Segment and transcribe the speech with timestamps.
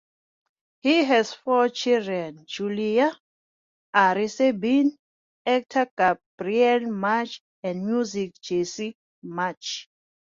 [0.79, 3.01] He has four children: Julie,
[3.93, 4.97] Ari Serbin,
[5.45, 9.89] actor Gabriel Macht and musician Jesse Macht.